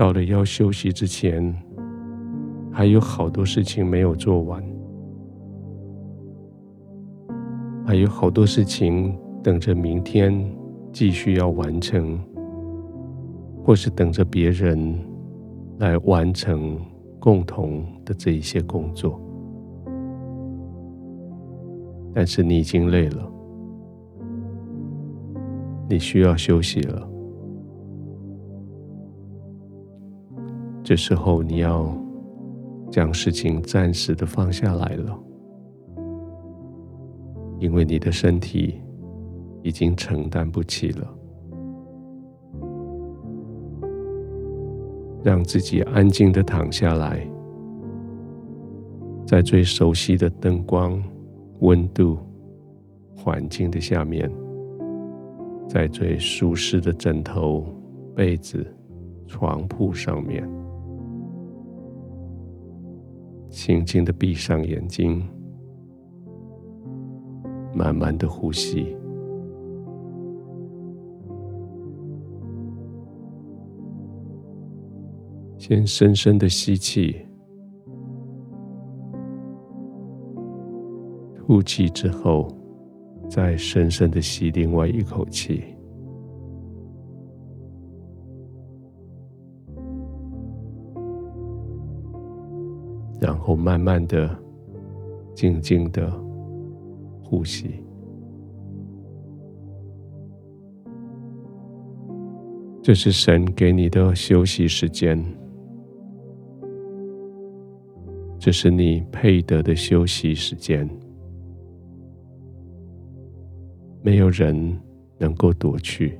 [0.00, 1.54] 到了要休息之前，
[2.72, 4.64] 还有好多事情没有做完，
[7.84, 10.32] 还有好多事情等着明天
[10.90, 12.18] 继续要完成，
[13.62, 14.98] 或是等着别人
[15.80, 16.80] 来完成
[17.18, 19.20] 共同的这一些工作。
[22.14, 23.30] 但是你已经累了，
[25.90, 27.06] 你需要休息了。
[30.90, 31.88] 这时候你要。
[32.90, 35.16] 将事情暂时的放下来了，
[37.60, 38.80] 因为你的身体
[39.62, 41.06] 已经承担不起了。
[45.22, 47.24] 让自己安静的躺下来，
[49.24, 51.00] 在最熟悉的灯光、
[51.60, 52.18] 温度、
[53.14, 54.28] 环境的下面，
[55.68, 57.64] 在最舒适的枕头、
[58.16, 58.66] 被子、
[59.28, 60.44] 床铺上面。
[63.50, 65.22] 轻轻的闭上眼睛，
[67.74, 68.96] 慢慢的呼吸，
[75.58, 77.16] 先深深的吸气，
[81.36, 82.48] 吐气之后，
[83.28, 85.64] 再深深的吸另外一口气。
[93.40, 94.30] 后慢慢的、
[95.34, 96.12] 静静的
[97.24, 97.82] 呼吸，
[102.82, 105.24] 这是神给你的休息时间，
[108.38, 110.88] 这是你配得的休息时间，
[114.02, 114.78] 没有人
[115.18, 116.18] 能够夺去。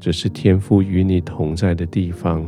[0.00, 2.46] 这是天父与你同在的地方，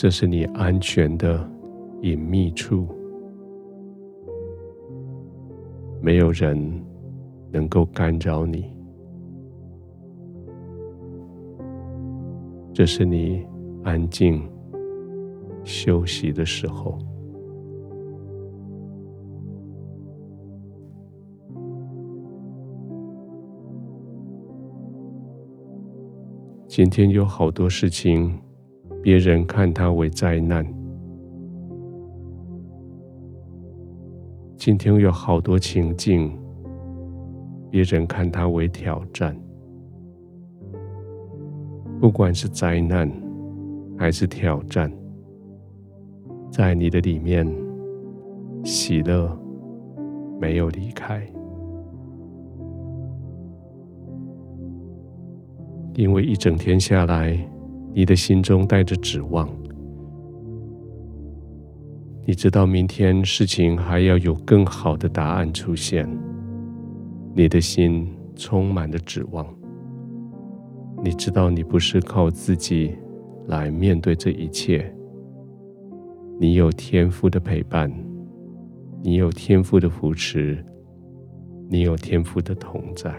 [0.00, 1.44] 这是你安全的
[2.02, 2.86] 隐秘处，
[6.00, 6.56] 没有人
[7.50, 8.72] 能够干扰你。
[12.72, 13.44] 这是你
[13.82, 14.40] 安静
[15.64, 16.96] 休息的时候。
[26.68, 28.38] 今天有好多事情，
[29.02, 30.64] 别人看它为灾难；
[34.56, 36.30] 今天有好多情境，
[37.70, 39.36] 别人看它为挑战。
[42.00, 43.10] 不管是灾难
[43.96, 44.92] 还是挑战，
[46.50, 47.46] 在你的里面，
[48.64, 49.36] 喜乐
[50.40, 51.26] 没有离开。
[55.94, 57.36] 因为一整天下来，
[57.98, 59.48] 你的心中带着指望，
[62.24, 66.08] 你知道明天事情还要有更好的答案出现，
[67.34, 69.44] 你的心充满了指望。
[71.02, 72.96] 你知道你不是靠自己
[73.48, 74.94] 来面对这一切，
[76.38, 77.92] 你有天父的陪伴，
[79.02, 80.64] 你有天父的扶持，
[81.68, 83.12] 你有天父的同在。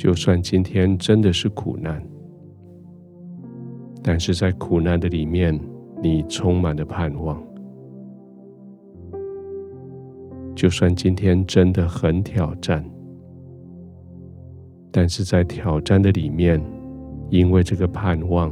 [0.00, 2.02] 就算今天真的是苦难，
[4.02, 5.60] 但是在苦难的里面，
[6.02, 7.38] 你充满了盼望。
[10.54, 12.82] 就算今天真的很挑战，
[14.90, 16.58] 但是在挑战的里面，
[17.28, 18.50] 因为这个盼望，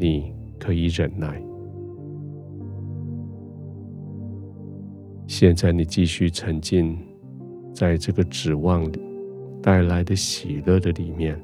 [0.00, 1.40] 你可以忍耐。
[5.28, 6.98] 现在你继续沉浸
[7.72, 9.11] 在这个指望里。
[9.62, 11.40] 带来的喜乐的里面，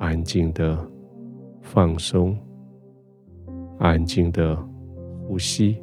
[0.00, 0.76] 安静的
[1.60, 2.36] 放松，
[3.78, 4.58] 安静的
[5.22, 5.76] 呼吸，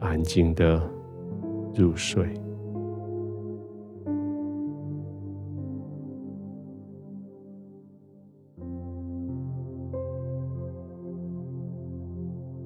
[0.00, 0.82] 安静的
[1.76, 2.26] 入睡。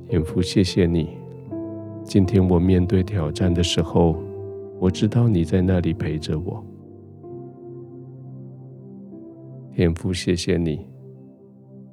[0.09, 1.11] 天父，谢谢你，
[2.03, 4.17] 今天我面对挑战的时候。
[4.83, 6.61] 我知道你在那里陪着我，
[9.71, 10.85] 天父，谢谢你。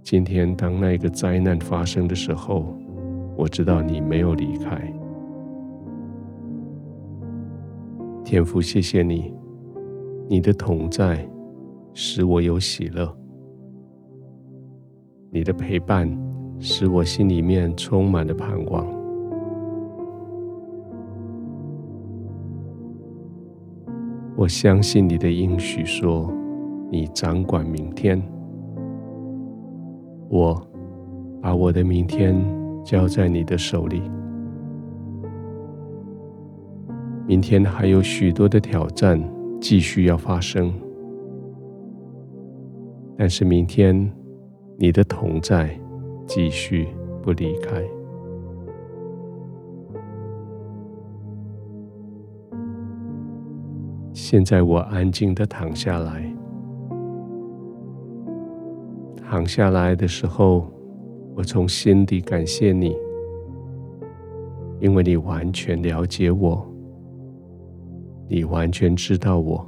[0.01, 2.75] 今天当那个灾难发生的时候，
[3.37, 4.91] 我知道你没有离开。
[8.25, 9.31] 天父，谢谢你，
[10.27, 11.23] 你的同在
[11.93, 13.15] 使我有喜乐，
[15.29, 16.09] 你的陪伴
[16.59, 18.98] 使我心里面充满了盼望。
[24.39, 26.33] 我相信你的应许说，
[26.89, 28.17] 你掌管明天。
[30.29, 30.65] 我
[31.41, 32.33] 把我的明天
[32.81, 34.01] 交在你的手里。
[37.27, 39.21] 明天还有许多的挑战
[39.59, 40.73] 继续要发生，
[43.17, 44.09] 但是明天
[44.77, 45.77] 你的同在
[46.25, 46.87] 继续
[47.21, 47.83] 不离开。
[54.21, 56.21] 现在我安静的躺下来，
[59.15, 60.67] 躺下来的时候，
[61.35, 62.95] 我从心底感谢你，
[64.81, 66.63] 因为你完全了解我。
[68.27, 69.65] 你完全知道我，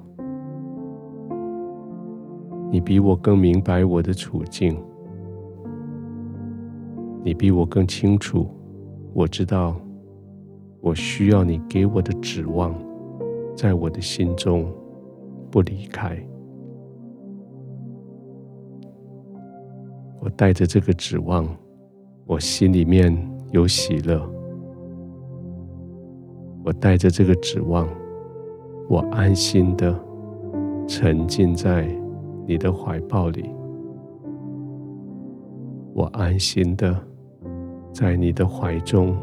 [2.69, 4.77] 你比我更明白我的处境，
[7.23, 8.45] 你比我更清楚，
[9.13, 9.75] 我知道
[10.81, 12.75] 我需要你给我的指望，
[13.61, 14.73] 在我的心中
[15.51, 16.17] 不离开。
[20.19, 21.47] 我带着这个指望，
[22.25, 23.15] 我心里面
[23.51, 24.19] 有喜乐。
[26.63, 27.87] 我带着这个指望。
[28.89, 29.95] 我安心的
[30.87, 31.87] 沉浸在
[32.47, 33.47] 你的怀抱里，
[35.93, 36.99] 我安心的
[37.93, 39.15] 在你的怀中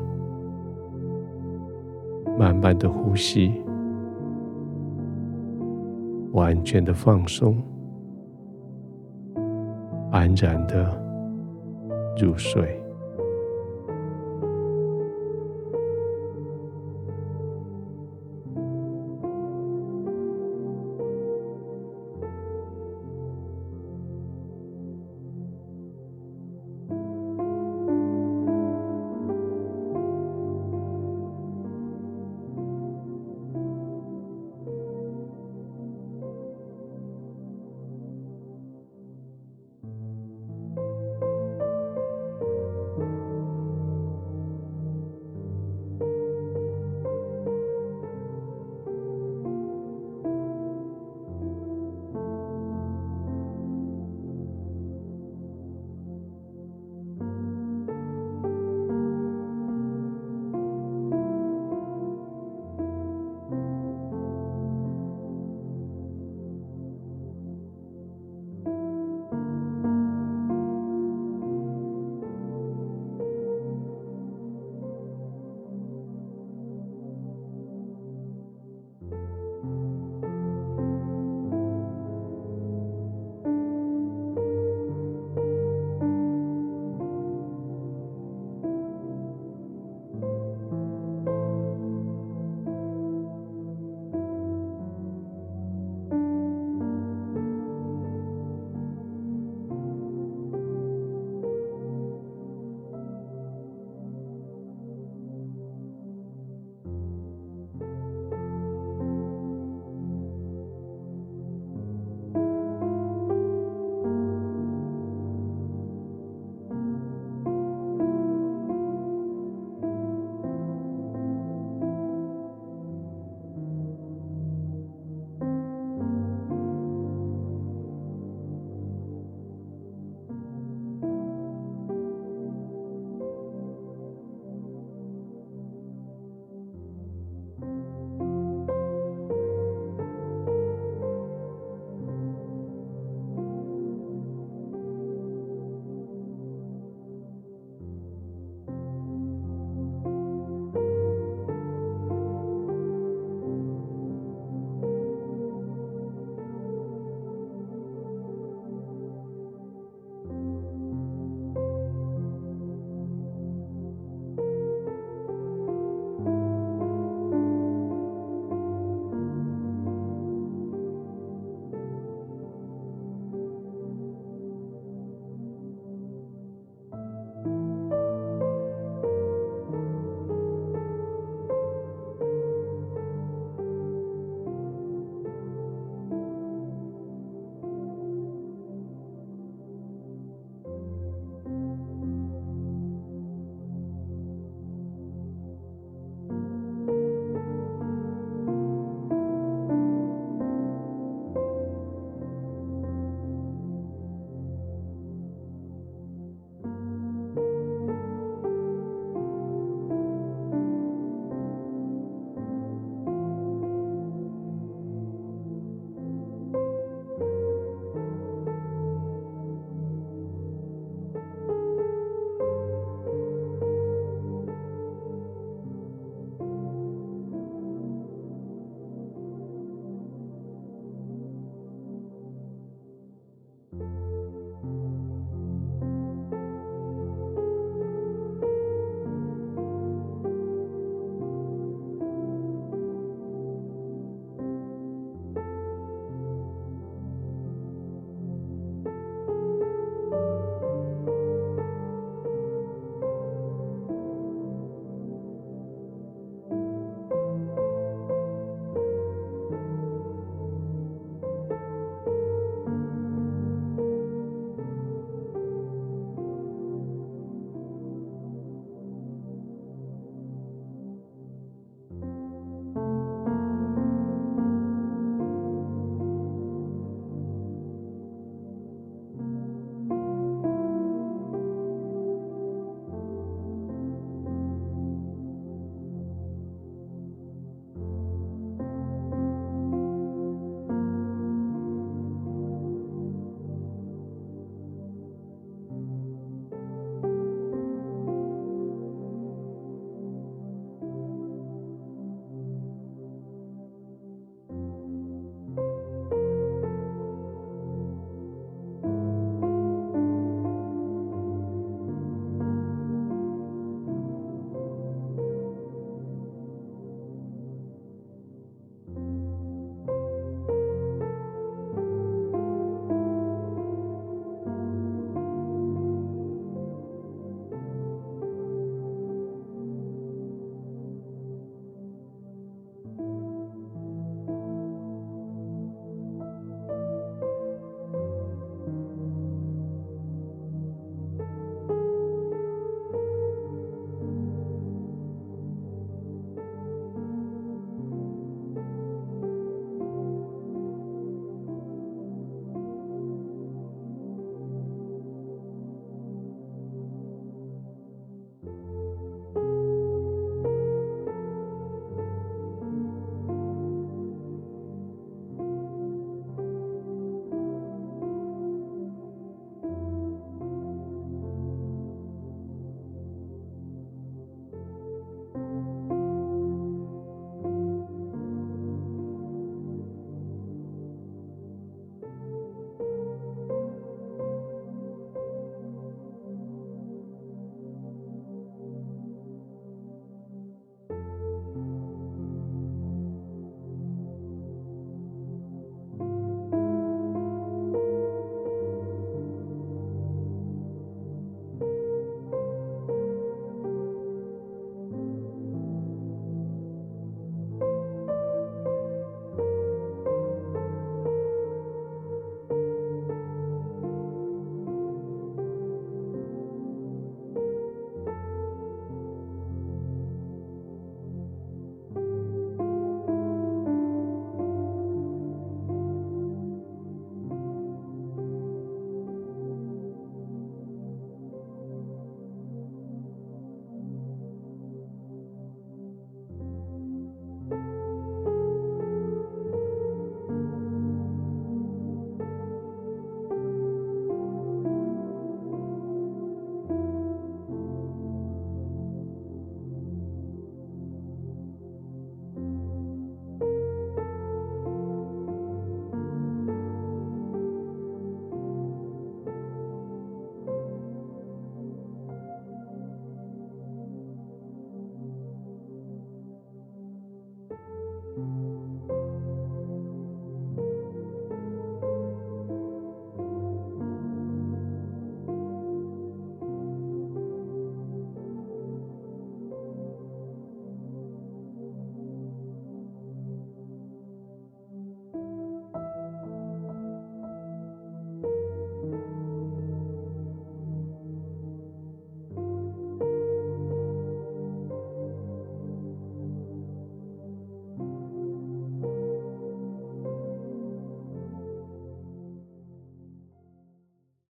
[2.39, 3.53] 慢慢的呼吸，
[6.39, 7.61] 完全的放松，
[10.13, 10.89] 安然的
[12.17, 12.78] 入睡。